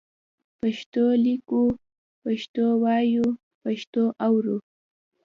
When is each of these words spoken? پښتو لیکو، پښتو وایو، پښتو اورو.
پښتو 0.59 1.05
لیکو، 1.25 1.63
پښتو 2.23 2.65
وایو، 2.83 3.25
پښتو 3.61 4.03
اورو. 4.27 4.57